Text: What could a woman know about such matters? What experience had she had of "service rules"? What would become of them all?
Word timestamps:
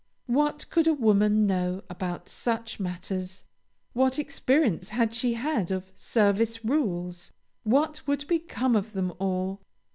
What 0.25 0.67
could 0.71 0.87
a 0.87 0.95
woman 0.95 1.45
know 1.45 1.83
about 1.87 2.27
such 2.27 2.79
matters? 2.79 3.43
What 3.93 4.17
experience 4.17 4.89
had 4.89 5.13
she 5.13 5.35
had 5.35 5.69
of 5.69 5.91
"service 5.93 6.65
rules"? 6.65 7.31
What 7.61 8.01
would 8.07 8.25
become 8.27 8.75
of 8.75 8.93
them 8.93 9.13
all? 9.19 9.61